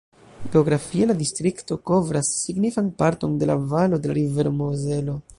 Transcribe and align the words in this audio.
Geografie 0.53 1.07
la 1.09 1.15
distrikto 1.19 1.77
kovras 1.89 2.31
signifan 2.37 2.87
parton 3.03 3.35
de 3.43 3.49
la 3.51 3.57
valo 3.75 3.99
de 4.07 4.11
la 4.13 4.17
rivero 4.19 4.55
Mozelo. 4.63 5.19